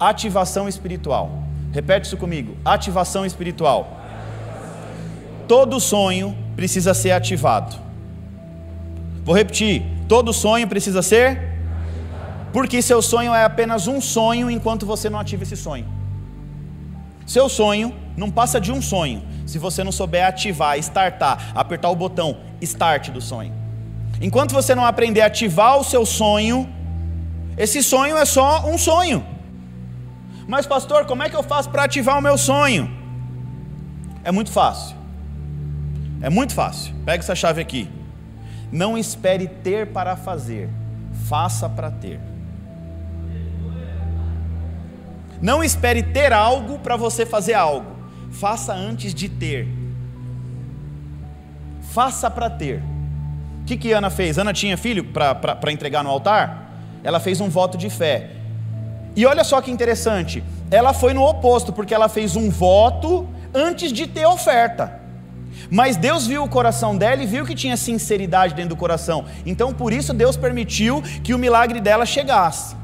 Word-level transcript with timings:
ativação 0.00 0.66
espiritual. 0.68 1.30
Repete 1.72 2.06
isso 2.06 2.16
comigo: 2.16 2.56
ativação 2.64 3.24
espiritual. 3.26 4.00
Todo 5.46 5.78
sonho 5.78 6.36
precisa 6.56 6.94
ser 6.94 7.12
ativado. 7.12 7.76
Vou 9.24 9.36
repetir: 9.36 9.84
todo 10.08 10.32
sonho 10.32 10.66
precisa 10.66 11.02
ser. 11.02 11.50
Porque 12.52 12.82
seu 12.82 13.00
sonho 13.00 13.32
é 13.32 13.44
apenas 13.44 13.86
um 13.86 14.00
sonho 14.00 14.50
enquanto 14.50 14.84
você 14.84 15.08
não 15.08 15.20
ativa 15.20 15.44
esse 15.44 15.56
sonho. 15.56 15.86
Seu 17.24 17.48
sonho 17.48 17.94
não 18.16 18.28
passa 18.28 18.60
de 18.60 18.72
um 18.72 18.82
sonho 18.82 19.22
se 19.46 19.56
você 19.56 19.84
não 19.84 19.92
souber 19.92 20.26
ativar, 20.26 20.76
startar, 20.78 21.52
apertar 21.54 21.90
o 21.90 21.94
botão 21.94 22.38
start 22.60 23.10
do 23.10 23.20
sonho. 23.20 23.52
Enquanto 24.20 24.52
você 24.52 24.74
não 24.74 24.84
aprender 24.84 25.20
a 25.20 25.26
ativar 25.26 25.78
o 25.78 25.84
seu 25.84 26.04
sonho, 26.04 26.68
esse 27.56 27.82
sonho 27.82 28.16
é 28.16 28.24
só 28.24 28.66
um 28.68 28.76
sonho. 28.76 29.24
Mas, 30.50 30.66
pastor, 30.66 31.06
como 31.06 31.22
é 31.22 31.30
que 31.30 31.36
eu 31.36 31.44
faço 31.44 31.70
para 31.70 31.84
ativar 31.84 32.18
o 32.18 32.20
meu 32.20 32.36
sonho? 32.36 32.90
É 34.24 34.32
muito 34.32 34.50
fácil. 34.50 34.96
É 36.20 36.28
muito 36.28 36.54
fácil. 36.54 36.92
Pega 37.04 37.22
essa 37.22 37.36
chave 37.36 37.60
aqui. 37.60 37.88
Não 38.72 38.98
espere 38.98 39.46
ter 39.46 39.92
para 39.92 40.16
fazer, 40.16 40.68
faça 41.28 41.68
para 41.68 41.88
ter. 41.88 42.18
Não 45.40 45.62
espere 45.62 46.02
ter 46.02 46.32
algo 46.32 46.80
para 46.80 46.96
você 46.96 47.24
fazer 47.24 47.54
algo. 47.54 47.86
Faça 48.32 48.74
antes 48.74 49.14
de 49.14 49.28
ter. 49.28 49.68
Faça 51.92 52.28
para 52.28 52.50
ter. 52.50 52.82
O 53.62 53.66
que, 53.66 53.76
que 53.76 53.92
Ana 53.92 54.10
fez? 54.10 54.36
Ana 54.36 54.52
tinha 54.52 54.76
filho 54.76 55.04
para 55.04 55.70
entregar 55.70 56.02
no 56.02 56.10
altar? 56.10 56.72
Ela 57.04 57.20
fez 57.20 57.40
um 57.40 57.48
voto 57.48 57.78
de 57.78 57.88
fé. 57.88 58.39
E 59.16 59.26
olha 59.26 59.44
só 59.44 59.60
que 59.60 59.70
interessante. 59.70 60.42
Ela 60.70 60.92
foi 60.92 61.12
no 61.12 61.22
oposto, 61.22 61.72
porque 61.72 61.94
ela 61.94 62.08
fez 62.08 62.36
um 62.36 62.48
voto 62.48 63.28
antes 63.52 63.92
de 63.92 64.06
ter 64.06 64.26
oferta. 64.26 65.00
Mas 65.70 65.96
Deus 65.96 66.26
viu 66.26 66.44
o 66.44 66.48
coração 66.48 66.96
dela 66.96 67.22
e 67.22 67.26
viu 67.26 67.44
que 67.44 67.54
tinha 67.54 67.76
sinceridade 67.76 68.54
dentro 68.54 68.70
do 68.70 68.76
coração. 68.76 69.24
Então, 69.44 69.72
por 69.72 69.92
isso, 69.92 70.14
Deus 70.14 70.36
permitiu 70.36 71.02
que 71.22 71.34
o 71.34 71.38
milagre 71.38 71.80
dela 71.80 72.06
chegasse. 72.06 72.76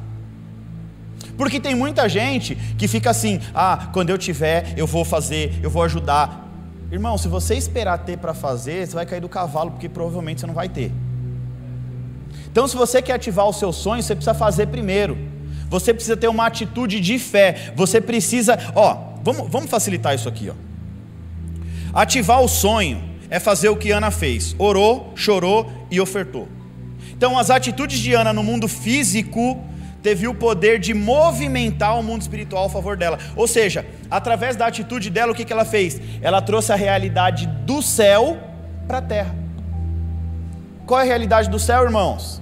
Porque 1.37 1.61
tem 1.61 1.75
muita 1.75 2.09
gente 2.09 2.55
que 2.79 2.89
fica 2.89 3.11
assim: 3.11 3.41
ah, 3.55 3.89
quando 3.93 4.11
eu 4.11 4.19
tiver, 4.19 4.75
eu 4.77 4.87
vou 4.87 5.05
fazer, 5.05 5.59
eu 5.63 5.71
vou 5.71 5.83
ajudar. 5.83 6.45
Irmão, 6.91 7.19
se 7.19 7.29
você 7.29 7.55
esperar 7.57 7.99
ter 7.99 8.17
para 8.17 8.33
fazer, 8.33 8.87
você 8.87 8.95
vai 8.95 9.05
cair 9.05 9.21
do 9.21 9.29
cavalo, 9.29 9.73
porque 9.73 9.89
provavelmente 9.89 10.41
você 10.41 10.47
não 10.47 10.55
vai 10.55 10.69
ter. 10.69 10.93
Então, 12.51 12.67
se 12.67 12.77
você 12.77 13.03
quer 13.03 13.15
ativar 13.15 13.47
o 13.47 13.53
seu 13.53 13.73
sonho, 13.73 14.03
você 14.03 14.15
precisa 14.15 14.35
fazer 14.35 14.69
primeiro. 14.69 15.19
Você 15.69 15.93
precisa 15.93 16.17
ter 16.17 16.29
uma 16.29 16.47
atitude 16.47 17.01
de 17.01 17.19
fé. 17.19 17.73
Você 17.75 18.01
precisa, 18.01 18.59
ó, 18.75 19.15
vamos, 19.23 19.51
vamos 19.51 19.71
facilitar 19.71 20.15
isso 20.15 20.29
aqui, 20.29 20.51
ó. 20.51 20.55
Ativar 21.93 22.43
o 22.43 22.49
sonho 22.49 23.03
é 23.31 23.41
fazer 23.41 23.69
o 23.69 23.77
que 23.77 23.91
Ana 23.91 24.11
fez: 24.11 24.55
orou, 24.59 25.13
chorou 25.17 25.71
e 25.91 26.01
ofertou. 26.01 26.49
Então, 27.17 27.39
as 27.39 27.51
atitudes 27.51 27.99
de 27.99 28.13
Ana 28.13 28.33
no 28.33 28.43
mundo 28.43 28.69
físico 28.69 29.65
teve 30.03 30.29
o 30.29 30.35
poder 30.35 30.79
de 30.79 30.95
movimentar 30.95 31.99
o 31.99 32.03
mundo 32.03 32.21
espiritual 32.21 32.67
a 32.67 32.69
favor 32.69 32.97
dela. 32.97 33.19
Ou 33.35 33.49
seja, 33.49 33.85
através 34.11 34.55
da 34.55 34.67
atitude 34.67 35.11
dela, 35.11 35.33
o 35.33 35.35
que, 35.35 35.45
que 35.45 35.53
ela 35.53 35.65
fez? 35.65 36.01
Ela 36.21 36.41
trouxe 36.41 36.73
a 36.73 36.77
realidade 36.77 37.47
do 37.65 37.83
céu 37.83 38.39
para 38.87 38.99
a 38.99 39.03
terra. 39.03 39.35
Qual 40.87 41.01
é 41.01 41.03
a 41.03 41.07
realidade 41.07 41.51
do 41.51 41.59
céu, 41.59 41.83
irmãos? 41.83 42.41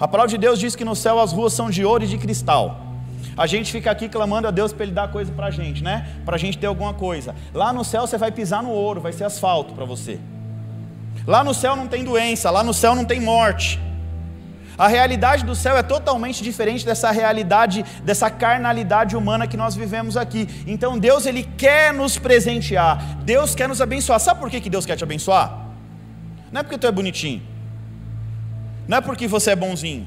A 0.00 0.06
palavra 0.06 0.30
de 0.30 0.38
Deus 0.38 0.58
diz 0.58 0.76
que 0.76 0.84
no 0.84 0.94
céu 0.94 1.18
as 1.18 1.32
ruas 1.32 1.52
são 1.52 1.68
de 1.68 1.84
ouro 1.84 2.04
e 2.04 2.06
de 2.06 2.18
cristal. 2.18 2.80
A 3.36 3.46
gente 3.46 3.70
fica 3.70 3.90
aqui 3.90 4.08
clamando 4.08 4.48
a 4.48 4.50
Deus 4.50 4.72
para 4.72 4.84
Ele 4.84 4.92
dar 4.92 5.08
coisa 5.08 5.32
para 5.32 5.46
a 5.46 5.50
gente, 5.50 5.82
né? 5.82 6.08
Para 6.24 6.36
a 6.36 6.38
gente 6.38 6.58
ter 6.58 6.66
alguma 6.66 6.94
coisa. 6.94 7.34
Lá 7.52 7.72
no 7.72 7.84
céu 7.84 8.06
você 8.06 8.18
vai 8.18 8.30
pisar 8.30 8.62
no 8.62 8.70
ouro, 8.70 9.00
vai 9.00 9.12
ser 9.12 9.24
asfalto 9.24 9.74
para 9.74 9.84
você. 9.84 10.18
Lá 11.26 11.42
no 11.44 11.52
céu 11.52 11.76
não 11.76 11.86
tem 11.86 12.04
doença, 12.04 12.50
lá 12.50 12.62
no 12.62 12.72
céu 12.72 12.94
não 12.94 13.04
tem 13.04 13.20
morte. 13.20 13.80
A 14.78 14.86
realidade 14.86 15.44
do 15.44 15.56
céu 15.56 15.76
é 15.76 15.82
totalmente 15.82 16.42
diferente 16.42 16.86
dessa 16.86 17.10
realidade, 17.10 17.84
dessa 18.04 18.30
carnalidade 18.30 19.16
humana 19.16 19.46
que 19.46 19.56
nós 19.56 19.74
vivemos 19.74 20.16
aqui. 20.16 20.48
Então 20.68 20.96
Deus 20.96 21.26
ele 21.26 21.42
quer 21.42 21.92
nos 21.92 22.16
presentear, 22.16 23.18
Deus 23.24 23.56
quer 23.56 23.68
nos 23.68 23.80
abençoar. 23.80 24.20
Sabe 24.20 24.38
por 24.38 24.48
que, 24.48 24.60
que 24.60 24.70
Deus 24.70 24.86
quer 24.86 24.94
te 24.94 25.02
abençoar? 25.02 25.66
Não 26.52 26.60
é 26.60 26.62
porque 26.62 26.78
tu 26.78 26.86
é 26.86 26.92
bonitinho, 26.92 27.42
não 28.88 28.98
é 28.98 29.00
porque 29.00 29.28
você 29.28 29.50
é 29.50 29.56
bonzinho. 29.56 30.06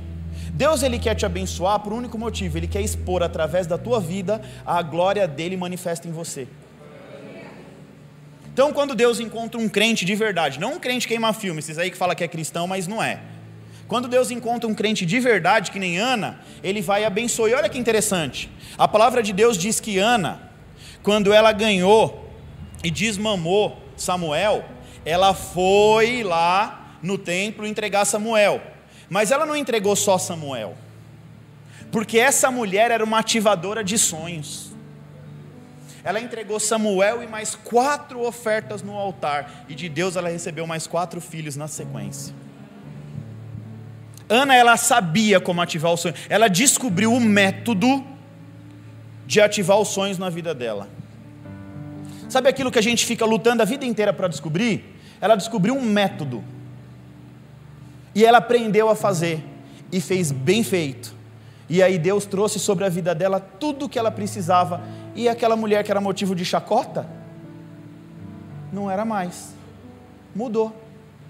Deus 0.54 0.84
ele 0.84 1.00
quer 1.00 1.16
te 1.16 1.26
abençoar 1.26 1.80
por 1.80 1.94
um 1.94 1.98
único 1.98 2.18
motivo, 2.18 2.58
ele 2.58 2.68
quer 2.68 2.82
expor 2.82 3.24
através 3.24 3.68
da 3.68 3.78
tua 3.78 4.02
vida 4.02 4.42
a 4.66 4.82
glória 4.82 5.28
dele 5.28 5.56
manifesta 5.56 6.08
em 6.08 6.12
você. 6.12 6.48
Então, 8.54 8.74
quando 8.74 8.94
Deus 8.94 9.20
encontra 9.20 9.60
um 9.60 9.70
crente 9.70 10.04
de 10.04 10.14
verdade, 10.14 10.60
não 10.60 10.74
um 10.74 10.80
crente 10.80 11.08
queima 11.08 11.32
filme, 11.32 11.60
esses 11.60 11.78
aí 11.78 11.90
que 11.90 11.96
fala 11.96 12.14
que 12.14 12.24
é 12.24 12.28
cristão, 12.28 12.68
mas 12.68 12.86
não 12.86 13.02
é. 13.02 13.22
Quando 13.88 14.08
Deus 14.08 14.32
encontra 14.32 14.70
um 14.70 14.74
crente 14.74 15.06
de 15.06 15.20
verdade, 15.20 15.72
que 15.72 15.80
nem 15.80 15.98
Ana, 15.98 16.40
ele 16.64 16.82
vai 16.82 17.06
abençoar. 17.06 17.52
E 17.52 17.54
olha 17.54 17.70
que 17.70 17.78
interessante. 17.78 18.50
A 18.78 18.88
palavra 18.88 19.22
de 19.22 19.32
Deus 19.32 19.58
diz 19.58 19.80
que 19.80 20.00
Ana, 20.00 20.50
quando 21.04 21.32
ela 21.32 21.52
ganhou 21.52 22.30
e 22.84 22.90
desmamou 22.90 23.78
Samuel, 23.96 24.66
ela 25.06 25.34
foi 25.34 26.24
lá 26.24 26.81
no 27.02 27.18
templo 27.18 27.66
entregar 27.66 28.06
Samuel. 28.06 28.62
Mas 29.10 29.32
ela 29.32 29.46
não 29.46 29.56
entregou 29.56 29.96
só 29.96 30.18
Samuel. 30.18 30.76
Porque 31.92 32.18
essa 32.18 32.50
mulher 32.50 32.92
era 32.92 33.04
uma 33.04 33.20
ativadora 33.20 33.84
de 33.84 33.98
sonhos. 33.98 34.72
Ela 36.04 36.20
entregou 36.20 36.60
Samuel 36.60 37.22
e 37.22 37.28
mais 37.28 37.54
quatro 37.54 38.26
ofertas 38.26 38.82
no 38.82 38.96
altar. 38.96 39.66
E 39.68 39.76
de 39.76 39.90
Deus 39.90 40.16
ela 40.16 40.30
recebeu 40.30 40.66
mais 40.66 40.88
quatro 40.88 41.22
filhos 41.22 41.56
na 41.56 41.68
sequência. 41.68 42.34
Ana 44.28 44.56
ela 44.56 44.78
sabia 44.78 45.40
como 45.40 45.62
ativar 45.62 45.92
o 45.92 45.98
sonho. 45.98 46.16
Ela 46.30 46.48
descobriu 46.48 47.14
o 47.14 47.20
método 47.20 48.04
de 49.28 49.42
ativar 49.42 49.78
os 49.78 49.90
sonhos 49.90 50.18
na 50.18 50.30
vida 50.30 50.54
dela. 50.54 50.88
Sabe 52.30 52.48
aquilo 52.48 52.72
que 52.72 52.80
a 52.80 52.82
gente 52.82 53.06
fica 53.06 53.26
lutando 53.26 53.62
a 53.62 53.66
vida 53.66 53.86
inteira 53.86 54.14
para 54.14 54.30
descobrir? 54.30 54.98
Ela 55.20 55.36
descobriu 55.36 55.76
um 55.76 55.82
método. 55.82 56.42
E 58.14 58.26
ela 58.26 58.40
aprendeu 58.40 58.90
a 58.90 58.96
fazer 58.96 59.44
e 59.92 60.02
fez 60.02 60.32
bem 60.32 60.64
feito. 60.64 61.14
E 61.70 61.82
aí 61.82 61.98
Deus 61.98 62.26
trouxe 62.26 62.60
sobre 62.60 62.86
a 62.86 62.90
vida 62.90 63.16
dela 63.16 63.40
tudo 63.40 63.86
o 63.86 63.90
que 63.90 63.98
ela 63.98 64.12
precisava. 64.12 64.82
E 65.16 65.30
aquela 65.30 65.56
mulher 65.56 65.84
que 65.84 65.92
era 65.92 66.02
motivo 66.02 66.36
de 66.36 66.44
chacota, 66.44 67.08
não 68.72 68.90
era 68.90 69.06
mais. 69.06 69.54
Mudou. 70.36 70.76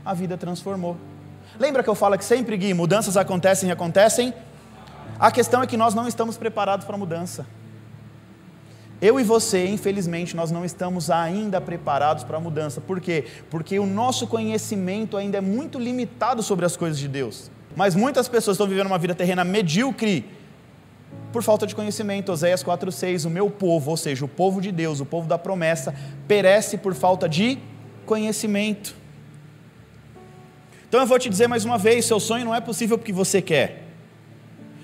A 0.03 0.14
vida 0.14 0.38
transformou. 0.38 0.97
Lembra 1.59 1.84
que 1.84 1.90
eu 1.90 1.96
falo 1.96 2.18
que 2.18 2.25
sempre, 2.25 2.58
Gui, 2.58 2.74
mudanças 2.74 3.18
acontecem 3.18 3.70
e 3.70 3.72
acontecem? 3.72 4.34
A 5.20 5.30
questão 5.31 5.62
é 5.62 5.68
que 5.68 5.78
nós 5.78 5.94
não 5.94 6.08
estamos 6.08 6.38
preparados 6.38 6.86
para 6.86 6.96
a 6.96 6.97
mudança. 6.97 7.46
Eu 9.02 9.20
e 9.20 9.24
você, 9.24 9.66
infelizmente, 9.66 10.36
nós 10.36 10.52
não 10.52 10.64
estamos 10.64 11.10
ainda 11.10 11.60
preparados 11.60 12.24
para 12.24 12.38
a 12.38 12.40
mudança. 12.40 12.80
Por 12.80 13.02
quê? 13.02 13.26
Porque 13.50 13.80
o 13.80 13.86
nosso 13.86 14.28
conhecimento 14.28 15.18
ainda 15.18 15.40
é 15.40 15.42
muito 15.42 15.80
limitado 15.80 16.44
sobre 16.44 16.66
as 16.66 16.78
coisas 16.78 17.00
de 17.00 17.08
Deus. 17.08 17.50
Mas 17.76 17.96
muitas 17.96 18.28
pessoas 18.28 18.56
estão 18.56 18.68
vivendo 18.68 18.86
uma 18.86 19.00
vida 19.00 19.16
terrena 19.16 19.44
medíocre 19.44 20.30
por 21.34 21.42
falta 21.42 21.66
de 21.66 21.74
conhecimento. 21.74 22.32
Oséias 22.32 22.64
4,6: 22.64 23.26
O 23.26 23.30
meu 23.30 23.50
povo, 23.50 23.90
ou 23.90 23.98
seja, 23.98 24.24
o 24.24 24.28
povo 24.28 24.62
de 24.62 24.72
Deus, 24.72 25.00
o 25.00 25.06
povo 25.06 25.28
da 25.28 25.38
promessa, 25.38 25.96
perece 26.28 26.78
por 26.78 26.94
falta 26.94 27.28
de 27.28 27.58
conhecimento. 28.06 28.96
Então 30.88 31.00
eu 31.00 31.08
vou 31.08 31.18
te 31.18 31.28
dizer 31.28 31.48
mais 31.48 31.66
uma 31.66 31.78
vez: 31.78 32.06
seu 32.06 32.20
sonho 32.20 32.46
não 32.46 32.54
é 32.54 32.62
possível 32.62 33.00
porque 33.00 33.14
você 33.14 33.42
quer. 33.42 33.88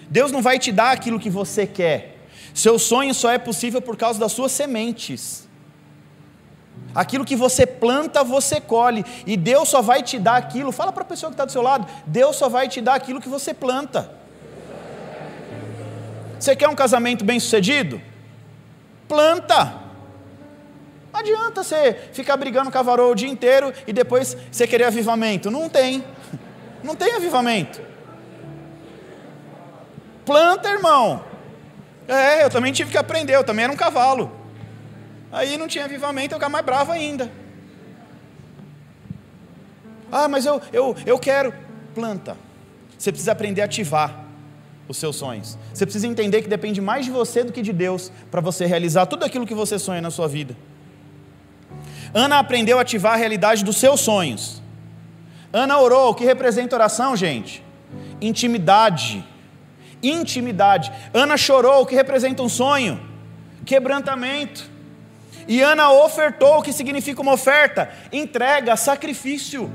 Deus 0.09 0.31
não 0.31 0.41
vai 0.41 0.57
te 0.57 0.71
dar 0.71 0.91
aquilo 0.91 1.19
que 1.19 1.29
você 1.29 1.67
quer. 1.67 2.16
Seu 2.57 2.79
sonho 2.79 3.13
só 3.13 3.29
é 3.31 3.37
possível 3.37 3.79
por 3.79 3.95
causa 3.95 4.19
das 4.19 4.31
suas 4.31 4.51
sementes. 4.51 5.47
Aquilo 6.95 7.23
que 7.23 7.35
você 7.35 7.67
planta, 7.67 8.23
você 8.23 8.59
colhe. 8.59 9.05
E 9.27 9.37
Deus 9.37 9.69
só 9.69 9.79
vai 9.79 10.01
te 10.01 10.17
dar 10.17 10.37
aquilo. 10.37 10.71
Fala 10.71 10.91
para 10.91 11.03
a 11.03 11.05
pessoa 11.05 11.29
que 11.29 11.35
está 11.35 11.45
do 11.45 11.51
seu 11.51 11.61
lado: 11.61 11.87
Deus 12.07 12.35
só 12.35 12.49
vai 12.49 12.67
te 12.67 12.81
dar 12.81 12.95
aquilo 12.95 13.21
que 13.21 13.29
você 13.29 13.53
planta. 13.53 14.11
Você 16.39 16.55
quer 16.55 16.67
um 16.67 16.73
casamento 16.73 17.23
bem 17.23 17.39
sucedido? 17.39 18.01
Planta. 19.07 19.75
Não 21.13 21.19
adianta 21.19 21.63
você 21.63 21.93
ficar 22.11 22.37
brigando 22.37 22.71
com 22.71 22.77
a 22.79 22.81
varoa 22.81 23.11
o 23.11 23.15
dia 23.15 23.29
inteiro 23.29 23.71
e 23.85 23.93
depois 23.93 24.35
você 24.51 24.65
querer 24.65 24.85
avivamento. 24.85 25.51
Não 25.51 25.69
tem. 25.69 26.03
Não 26.83 26.95
tem 26.95 27.13
avivamento. 27.13 27.79
Planta, 30.25 30.69
irmão. 30.69 31.26
É, 32.07 32.43
eu 32.43 32.49
também 32.49 32.71
tive 32.71 32.91
que 32.91 32.97
aprender, 32.97 33.35
eu 33.35 33.43
também 33.43 33.63
era 33.65 33.73
um 33.73 33.77
cavalo. 33.77 34.31
Aí 35.31 35.57
não 35.57 35.67
tinha 35.67 35.85
avivamento, 35.85 36.33
eu 36.33 36.37
ficava 36.37 36.51
mais 36.51 36.65
bravo 36.65 36.91
ainda. 36.91 37.29
Ah, 40.11 40.27
mas 40.27 40.45
eu, 40.45 40.61
eu, 40.71 40.95
eu 41.05 41.19
quero. 41.19 41.53
Planta. 41.93 42.37
Você 42.97 43.11
precisa 43.11 43.31
aprender 43.31 43.61
a 43.61 43.65
ativar. 43.65 44.25
os 44.87 44.97
seus 44.97 45.17
sonhos. 45.17 45.57
Você 45.73 45.85
precisa 45.85 46.07
entender 46.07 46.41
que 46.41 46.47
depende 46.47 46.79
mais 46.79 47.05
de 47.05 47.11
você 47.11 47.43
do 47.43 47.51
que 47.51 47.61
de 47.61 47.73
Deus 47.73 48.11
para 48.31 48.39
você 48.39 48.65
realizar 48.65 49.05
tudo 49.05 49.25
aquilo 49.25 49.45
que 49.45 49.53
você 49.53 49.77
sonha 49.77 50.01
na 50.01 50.09
sua 50.09 50.27
vida. 50.27 50.55
Ana 52.13 52.39
aprendeu 52.39 52.77
a 52.77 52.81
ativar 52.81 53.13
a 53.13 53.17
realidade 53.17 53.65
dos 53.65 53.77
seus 53.77 53.99
sonhos. 53.99 54.61
Ana 55.51 55.77
orou, 55.79 56.11
o 56.11 56.15
que 56.15 56.23
representa 56.23 56.75
oração, 56.75 57.15
gente? 57.15 57.63
Intimidade. 58.21 59.25
Intimidade. 60.01 60.91
Ana 61.13 61.37
chorou, 61.37 61.85
que 61.85 61.95
representa 61.95 62.43
um 62.43 62.49
sonho? 62.49 62.99
Quebrantamento. 63.65 64.69
E 65.47 65.61
Ana 65.61 65.91
ofertou, 65.91 66.59
o 66.59 66.61
que 66.61 66.73
significa 66.73 67.21
uma 67.21 67.33
oferta? 67.33 67.89
Entrega, 68.11 68.75
sacrifício. 68.75 69.71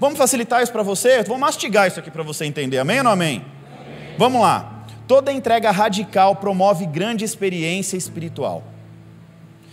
Vamos 0.00 0.18
facilitar 0.18 0.62
isso 0.62 0.72
para 0.72 0.82
você? 0.82 1.22
Vou 1.22 1.38
mastigar 1.38 1.88
isso 1.88 1.98
aqui 1.98 2.10
para 2.10 2.22
você 2.22 2.44
entender. 2.44 2.78
Amém 2.78 2.98
ou 2.98 3.04
não 3.04 3.10
amém? 3.10 3.44
amém? 3.72 4.14
Vamos 4.16 4.40
lá. 4.40 4.84
Toda 5.06 5.32
entrega 5.32 5.70
radical 5.70 6.36
promove 6.36 6.86
grande 6.86 7.24
experiência 7.24 7.96
espiritual. 7.96 8.62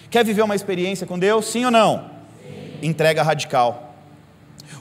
Quer 0.10 0.24
viver 0.24 0.42
uma 0.44 0.56
experiência 0.56 1.06
com 1.06 1.20
Deus? 1.20 1.46
Sim 1.48 1.66
ou 1.66 1.72
não? 1.72 2.10
Sim. 2.42 2.88
Entrega 2.88 3.22
radical. 3.22 3.85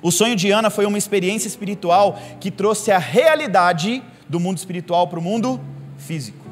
O 0.04 0.10
sonho 0.10 0.36
de 0.36 0.50
Ana 0.50 0.68
foi 0.68 0.84
uma 0.84 0.98
experiência 0.98 1.48
espiritual 1.48 2.18
que 2.38 2.50
trouxe 2.50 2.92
a 2.92 2.98
realidade 2.98 4.02
do 4.28 4.38
mundo 4.38 4.58
espiritual 4.58 5.08
para 5.08 5.18
o 5.18 5.22
mundo 5.22 5.58
físico. 5.96 6.44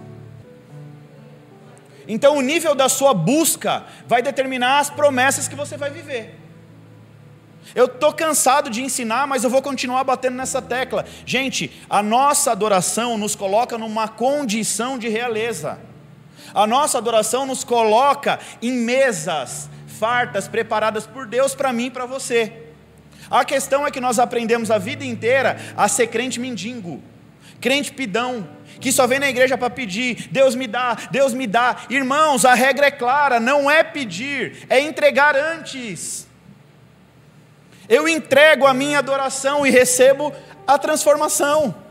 Então, 2.09 2.39
o 2.39 2.41
nível 2.41 2.75
da 2.75 2.89
sua 2.89 3.13
busca 3.13 3.85
vai 4.09 4.23
determinar 4.23 4.79
as 4.79 4.89
promessas 4.89 5.49
que 5.49 5.55
você 5.55 5.77
vai 5.77 5.91
viver. 5.91 6.41
Eu 7.75 7.85
estou 7.85 8.11
cansado 8.15 8.71
de 8.71 8.83
ensinar, 8.83 9.27
mas 9.27 9.45
eu 9.45 9.51
vou 9.51 9.61
continuar 9.61 10.03
batendo 10.03 10.37
nessa 10.39 10.63
tecla. 10.63 11.05
Gente, 11.27 11.71
a 11.91 12.03
nossa 12.03 12.53
adoração 12.53 13.19
nos 13.19 13.37
coloca 13.37 13.77
numa 13.77 14.09
condição 14.09 14.97
de 14.97 15.11
realeza. 15.11 15.79
A 16.55 16.67
nossa 16.67 16.97
adoração 16.97 17.45
nos 17.45 17.65
coloca 17.65 18.41
em 18.63 18.73
mesas 18.73 19.69
fartas, 19.87 20.49
preparadas 20.49 21.07
por 21.07 21.27
Deus 21.27 21.55
para 21.55 21.71
mim 21.71 21.89
e 21.89 21.91
para 21.91 22.07
você. 22.07 22.62
A 23.33 23.47
questão 23.47 23.87
é 23.87 23.91
que 23.91 23.99
nós 23.99 24.19
aprendemos 24.19 24.71
a 24.71 24.77
vida 24.77 25.07
inteira 25.07 25.57
a 25.75 25.89
ser 25.89 26.09
crente 26.09 26.39
mendigo, 26.39 27.03
crente 27.63 27.91
pidão, 27.91 28.47
que 28.79 28.93
só 28.93 29.07
vem 29.07 29.19
na 29.19 29.31
igreja 29.31 29.57
para 29.57 29.71
pedir, 29.71 30.29
Deus 30.31 30.55
me 30.55 30.67
dá, 30.67 30.99
Deus 31.11 31.33
me 31.33 31.47
dá. 31.47 31.77
Irmãos, 31.89 32.45
a 32.45 32.53
regra 32.53 32.89
é 32.89 32.91
clara: 32.91 33.41
não 33.41 33.71
é 33.71 33.83
pedir, 33.83 34.67
é 34.69 34.81
entregar 34.81 35.35
antes. 35.35 36.29
Eu 37.89 38.07
entrego 38.07 38.67
a 38.67 38.75
minha 38.75 38.99
adoração 38.99 39.67
e 39.67 39.71
recebo 39.71 40.31
a 40.67 40.79
transformação. 40.79 41.82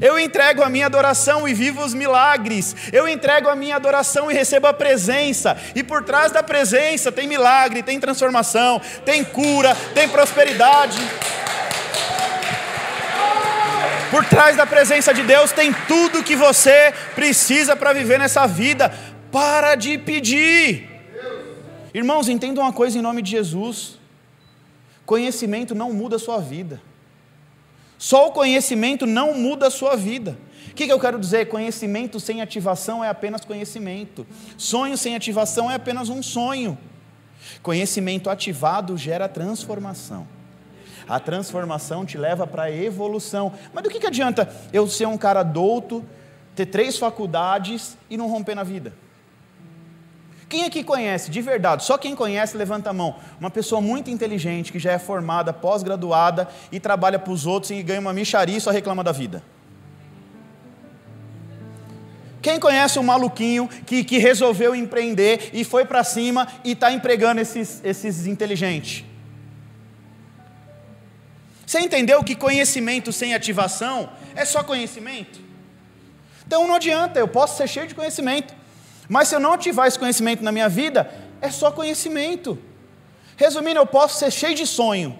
Eu 0.00 0.18
entrego 0.18 0.62
a 0.62 0.68
minha 0.68 0.86
adoração 0.86 1.48
e 1.48 1.54
vivo 1.54 1.82
os 1.82 1.94
milagres. 1.94 2.74
Eu 2.92 3.06
entrego 3.08 3.48
a 3.48 3.56
minha 3.56 3.76
adoração 3.76 4.30
e 4.30 4.34
recebo 4.34 4.66
a 4.66 4.72
presença. 4.72 5.56
E 5.74 5.82
por 5.82 6.04
trás 6.04 6.32
da 6.32 6.42
presença 6.42 7.12
tem 7.12 7.26
milagre, 7.28 7.82
tem 7.82 8.00
transformação, 8.00 8.80
tem 9.04 9.24
cura, 9.24 9.76
tem 9.94 10.08
prosperidade. 10.08 10.98
Por 14.10 14.24
trás 14.26 14.56
da 14.56 14.64
presença 14.64 15.12
de 15.12 15.22
Deus 15.22 15.50
tem 15.50 15.72
tudo 15.88 16.22
que 16.22 16.36
você 16.36 16.94
precisa 17.14 17.74
para 17.74 17.92
viver 17.92 18.18
nessa 18.18 18.46
vida. 18.46 18.92
Para 19.32 19.74
de 19.74 19.98
pedir. 19.98 20.88
Irmãos, 21.92 22.28
entendam 22.28 22.62
uma 22.62 22.72
coisa 22.72 22.98
em 22.98 23.02
nome 23.02 23.22
de 23.22 23.32
Jesus: 23.32 23.98
conhecimento 25.04 25.74
não 25.74 25.92
muda 25.92 26.16
a 26.16 26.18
sua 26.18 26.38
vida. 26.38 26.80
Só 27.98 28.28
o 28.28 28.32
conhecimento 28.32 29.06
não 29.06 29.34
muda 29.34 29.68
a 29.68 29.70
sua 29.70 29.96
vida. 29.96 30.36
O 30.68 30.74
que, 30.74 30.86
que 30.86 30.92
eu 30.92 30.98
quero 30.98 31.18
dizer? 31.18 31.46
Conhecimento 31.48 32.18
sem 32.18 32.42
ativação 32.42 33.04
é 33.04 33.08
apenas 33.08 33.44
conhecimento. 33.44 34.26
Sonho 34.58 34.96
sem 34.96 35.14
ativação 35.14 35.70
é 35.70 35.74
apenas 35.74 36.08
um 36.08 36.22
sonho. 36.22 36.76
Conhecimento 37.62 38.28
ativado 38.28 38.96
gera 38.96 39.28
transformação. 39.28 40.26
A 41.08 41.20
transformação 41.20 42.04
te 42.04 42.16
leva 42.16 42.46
para 42.46 42.64
a 42.64 42.72
evolução. 42.72 43.52
Mas 43.72 43.84
do 43.84 43.90
que, 43.90 44.00
que 44.00 44.06
adianta 44.06 44.52
eu 44.72 44.88
ser 44.88 45.06
um 45.06 45.18
cara 45.18 45.42
douto, 45.42 46.04
ter 46.54 46.66
três 46.66 46.96
faculdades 46.98 47.96
e 48.08 48.16
não 48.16 48.28
romper 48.28 48.54
na 48.54 48.62
vida? 48.62 48.92
Quem 50.54 50.62
aqui 50.62 50.84
conhece, 50.84 51.32
de 51.32 51.42
verdade, 51.42 51.82
só 51.82 51.98
quem 51.98 52.14
conhece, 52.14 52.56
levanta 52.56 52.90
a 52.90 52.92
mão. 52.92 53.16
Uma 53.40 53.50
pessoa 53.50 53.80
muito 53.80 54.08
inteligente, 54.08 54.70
que 54.70 54.78
já 54.78 54.92
é 54.92 55.00
formada, 55.00 55.52
pós-graduada 55.52 56.48
e 56.70 56.78
trabalha 56.78 57.18
para 57.18 57.32
os 57.32 57.44
outros 57.44 57.72
e 57.72 57.82
ganha 57.82 57.98
uma 57.98 58.12
micharia 58.12 58.56
e 58.56 58.60
só 58.60 58.70
reclama 58.70 59.02
da 59.02 59.10
vida. 59.10 59.42
Quem 62.40 62.60
conhece 62.60 63.00
um 63.00 63.02
maluquinho 63.02 63.68
que, 63.84 64.04
que 64.04 64.18
resolveu 64.18 64.76
empreender 64.76 65.50
e 65.52 65.64
foi 65.64 65.84
para 65.84 66.04
cima 66.04 66.46
e 66.62 66.70
está 66.70 66.92
empregando 66.92 67.40
esses, 67.40 67.80
esses 67.82 68.24
inteligentes? 68.24 69.04
Você 71.66 71.80
entendeu 71.80 72.22
que 72.22 72.36
conhecimento 72.36 73.12
sem 73.12 73.34
ativação 73.34 74.08
é 74.36 74.44
só 74.44 74.62
conhecimento? 74.62 75.40
Então 76.46 76.68
não 76.68 76.76
adianta, 76.76 77.18
eu 77.18 77.26
posso 77.26 77.56
ser 77.56 77.66
cheio 77.66 77.88
de 77.88 77.94
conhecimento, 77.96 78.54
mas 79.08 79.28
se 79.28 79.34
eu 79.34 79.40
não 79.40 79.52
ativar 79.52 79.86
esse 79.86 79.98
conhecimento 79.98 80.42
na 80.42 80.50
minha 80.50 80.68
vida, 80.68 81.12
é 81.40 81.50
só 81.50 81.70
conhecimento. 81.70 82.58
Resumindo, 83.36 83.78
eu 83.78 83.86
posso 83.86 84.18
ser 84.18 84.30
cheio 84.30 84.54
de 84.54 84.66
sonho, 84.66 85.18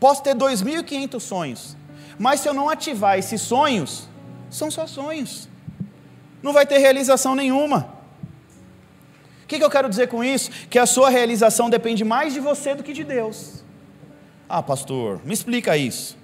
posso 0.00 0.22
ter 0.22 0.34
2.500 0.34 1.20
sonhos, 1.20 1.76
mas 2.18 2.40
se 2.40 2.48
eu 2.48 2.54
não 2.54 2.68
ativar 2.68 3.18
esses 3.18 3.40
sonhos, 3.40 4.08
são 4.50 4.70
só 4.70 4.86
sonhos, 4.86 5.48
não 6.42 6.52
vai 6.52 6.66
ter 6.66 6.78
realização 6.78 7.34
nenhuma. 7.34 7.92
O 9.44 9.46
que, 9.46 9.58
que 9.58 9.64
eu 9.64 9.70
quero 9.70 9.88
dizer 9.88 10.08
com 10.08 10.24
isso? 10.24 10.50
Que 10.70 10.78
a 10.78 10.86
sua 10.86 11.10
realização 11.10 11.68
depende 11.68 12.04
mais 12.04 12.32
de 12.32 12.40
você 12.40 12.74
do 12.74 12.82
que 12.82 12.92
de 12.92 13.04
Deus. 13.04 13.62
Ah, 14.48 14.62
pastor, 14.62 15.20
me 15.24 15.34
explica 15.34 15.76
isso. 15.76 16.16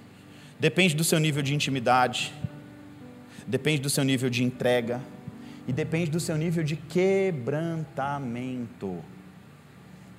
Depende 0.59 0.95
do 0.95 1.03
seu 1.03 1.19
nível 1.19 1.41
de 1.43 1.53
intimidade, 1.53 2.33
depende 3.47 3.81
do 3.81 3.89
seu 3.89 4.03
nível 4.03 4.29
de 4.29 4.43
entrega 4.43 4.99
e 5.69 5.71
depende 5.71 6.09
do 6.09 6.19
seu 6.19 6.35
nível 6.35 6.63
de 6.63 6.75
quebrantamento. 6.75 8.97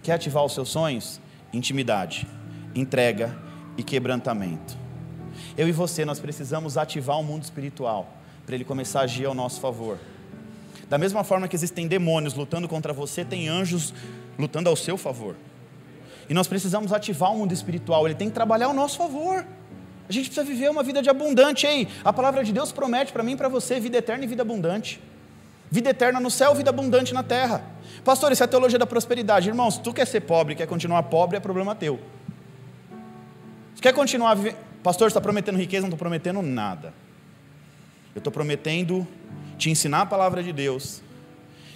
Quer 0.00 0.12
ativar 0.12 0.44
os 0.44 0.54
seus 0.54 0.68
sonhos? 0.68 1.20
Intimidade, 1.52 2.24
entrega 2.72 3.36
e 3.76 3.82
quebrantamento. 3.82 4.78
Eu 5.58 5.68
e 5.68 5.72
você, 5.72 6.04
nós 6.04 6.20
precisamos 6.20 6.78
ativar 6.78 7.18
o 7.18 7.24
mundo 7.24 7.42
espiritual 7.42 8.16
para 8.46 8.54
ele 8.54 8.64
começar 8.64 9.00
a 9.00 9.02
agir 9.02 9.24
ao 9.24 9.34
nosso 9.34 9.60
favor. 9.60 9.98
Da 10.88 10.96
mesma 10.96 11.24
forma 11.24 11.48
que 11.48 11.56
existem 11.56 11.88
demônios 11.88 12.34
lutando 12.34 12.68
contra 12.68 12.92
você, 12.92 13.24
tem 13.24 13.48
anjos 13.48 13.92
lutando 14.38 14.68
ao 14.68 14.76
seu 14.76 14.96
favor. 14.96 15.34
E 16.28 16.34
nós 16.34 16.46
precisamos 16.46 16.92
ativar 16.92 17.32
o 17.32 17.38
mundo 17.38 17.52
espiritual, 17.52 18.06
ele 18.06 18.14
tem 18.14 18.28
que 18.28 18.34
trabalhar 18.34 18.66
ao 18.66 18.72
nosso 18.72 18.98
favor. 18.98 19.44
A 20.08 20.12
gente 20.12 20.26
precisa 20.26 20.46
viver 20.46 20.70
uma 20.70 20.84
vida 20.84 21.02
de 21.02 21.10
abundante. 21.10 21.66
Ei, 21.66 21.88
a 22.04 22.12
palavra 22.12 22.44
de 22.44 22.52
Deus 22.52 22.70
promete 22.70 23.12
para 23.12 23.24
mim 23.24 23.32
e 23.32 23.36
para 23.36 23.48
você 23.48 23.80
vida 23.80 23.98
eterna 23.98 24.22
e 24.22 24.28
vida 24.28 24.42
abundante. 24.42 25.00
Vida 25.70 25.90
eterna 25.90 26.18
no 26.18 26.30
céu, 26.30 26.54
vida 26.54 26.70
abundante 26.70 27.14
na 27.14 27.22
terra. 27.22 27.64
Pastor, 28.04 28.32
isso 28.32 28.42
é 28.42 28.46
a 28.46 28.48
teologia 28.48 28.78
da 28.78 28.86
prosperidade. 28.86 29.48
Irmãos, 29.48 29.78
tu 29.78 29.92
quer 29.92 30.06
ser 30.06 30.22
pobre, 30.22 30.54
quer 30.54 30.66
continuar 30.66 31.02
pobre, 31.04 31.36
é 31.36 31.40
problema 31.40 31.74
teu. 31.74 32.00
Se 33.74 33.82
quer 33.82 33.92
continuar 33.92 34.34
vivendo. 34.34 34.56
Pastor, 34.82 35.08
está 35.08 35.20
prometendo 35.20 35.58
riqueza? 35.58 35.82
Não 35.82 35.88
estou 35.88 35.98
prometendo 35.98 36.42
nada. 36.42 36.92
Eu 38.14 38.18
estou 38.18 38.32
prometendo 38.32 39.06
te 39.58 39.70
ensinar 39.70 40.02
a 40.02 40.06
palavra 40.06 40.42
de 40.42 40.52
Deus. 40.52 41.02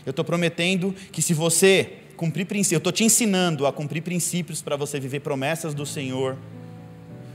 Eu 0.04 0.10
estou 0.10 0.24
prometendo 0.24 0.94
que 1.12 1.22
se 1.22 1.32
você 1.32 1.98
cumprir 2.14 2.46
princípios. 2.46 2.72
Eu 2.72 2.78
estou 2.78 2.92
te 2.92 3.04
ensinando 3.04 3.66
a 3.66 3.72
cumprir 3.72 4.02
princípios 4.02 4.62
para 4.62 4.76
você 4.76 4.98
viver 4.98 5.20
promessas 5.20 5.74
do 5.74 5.84
Senhor. 5.84 6.36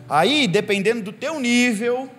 Aí, 0.07 0.47
dependendo 0.47 1.03
do 1.03 1.11
teu 1.11 1.39
nível 1.39 2.09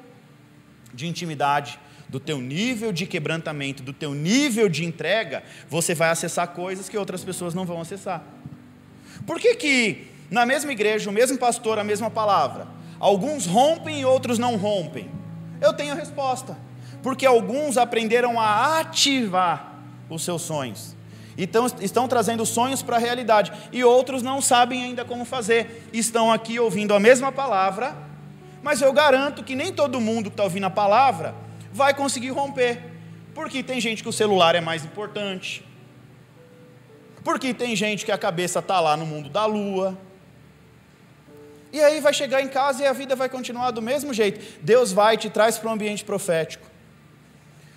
de 0.94 1.06
intimidade, 1.06 1.78
do 2.10 2.20
teu 2.20 2.40
nível 2.40 2.92
de 2.92 3.06
quebrantamento, 3.06 3.82
do 3.82 3.92
teu 3.92 4.12
nível 4.14 4.68
de 4.68 4.84
entrega, 4.84 5.42
você 5.68 5.94
vai 5.94 6.10
acessar 6.10 6.48
coisas 6.48 6.88
que 6.88 6.98
outras 6.98 7.24
pessoas 7.24 7.54
não 7.54 7.64
vão 7.64 7.80
acessar. 7.80 8.22
Por 9.26 9.38
que 9.40 9.54
que 9.54 10.08
na 10.30 10.44
mesma 10.44 10.72
igreja, 10.72 11.08
o 11.08 11.12
mesmo 11.12 11.38
pastor, 11.38 11.78
a 11.78 11.84
mesma 11.84 12.10
palavra, 12.10 12.66
alguns 12.98 13.46
rompem 13.46 14.00
e 14.00 14.04
outros 14.04 14.38
não 14.38 14.56
rompem? 14.56 15.10
Eu 15.60 15.72
tenho 15.72 15.92
a 15.92 15.96
resposta. 15.96 16.56
Porque 17.02 17.24
alguns 17.24 17.78
aprenderam 17.78 18.38
a 18.38 18.78
ativar 18.80 19.78
os 20.10 20.22
seus 20.22 20.42
sonhos 20.42 20.94
então, 21.42 21.66
estão 21.80 22.06
trazendo 22.06 22.44
sonhos 22.44 22.82
para 22.82 22.96
a 22.96 22.98
realidade, 22.98 23.50
e 23.72 23.82
outros 23.82 24.22
não 24.22 24.42
sabem 24.42 24.84
ainda 24.84 25.06
como 25.06 25.24
fazer, 25.24 25.88
estão 25.90 26.30
aqui 26.30 26.60
ouvindo 26.60 26.92
a 26.92 27.00
mesma 27.00 27.32
palavra, 27.32 27.96
mas 28.62 28.82
eu 28.82 28.92
garanto 28.92 29.42
que 29.42 29.54
nem 29.54 29.72
todo 29.72 30.00
mundo 30.00 30.24
que 30.24 30.34
está 30.34 30.44
ouvindo 30.44 30.66
a 30.66 30.70
palavra 30.70 31.34
vai 31.72 31.94
conseguir 31.94 32.30
romper, 32.30 32.82
porque 33.34 33.62
tem 33.62 33.80
gente 33.80 34.02
que 34.02 34.08
o 34.08 34.12
celular 34.12 34.54
é 34.54 34.60
mais 34.60 34.84
importante, 34.84 35.64
porque 37.22 37.52
tem 37.54 37.76
gente 37.76 38.04
que 38.04 38.12
a 38.12 38.18
cabeça 38.18 38.58
está 38.58 38.80
lá 38.80 38.96
no 38.96 39.06
mundo 39.06 39.28
da 39.28 39.46
lua, 39.46 39.96
E 41.72 41.80
aí 41.80 42.00
vai 42.00 42.12
chegar 42.12 42.42
em 42.42 42.48
casa 42.48 42.82
e 42.82 42.86
a 42.86 42.92
vida 42.92 43.14
vai 43.14 43.28
continuar 43.28 43.70
do 43.70 43.80
mesmo 43.80 44.12
jeito. 44.12 44.60
Deus 44.60 44.92
vai 44.92 45.16
te 45.16 45.30
traz 45.30 45.56
para 45.56 45.68
um 45.70 45.72
ambiente 45.72 46.04
profético. 46.04 46.66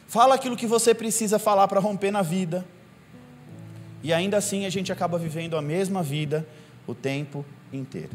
Fala 0.08 0.36
aquilo 0.36 0.58
que 0.58 0.66
você 0.66 0.94
precisa 0.96 1.38
falar 1.38 1.68
para 1.68 1.80
romper 1.80 2.12
na 2.12 2.22
vida. 2.22 2.66
E 4.02 4.12
ainda 4.12 4.38
assim 4.38 4.66
a 4.66 4.70
gente 4.70 4.92
acaba 4.92 5.18
vivendo 5.18 5.56
a 5.56 5.62
mesma 5.62 6.02
vida 6.02 6.48
o 6.88 6.96
tempo 6.96 7.46
inteiro. 7.72 8.12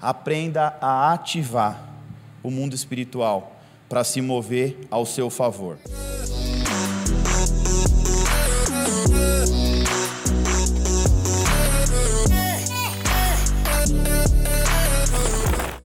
Aprenda 0.00 0.76
a 0.80 1.12
ativar 1.12 1.82
o 2.42 2.50
mundo 2.50 2.74
espiritual 2.74 3.55
para 3.88 4.04
se 4.04 4.20
mover 4.20 4.76
ao 4.90 5.06
seu 5.06 5.30
favor. 5.30 5.78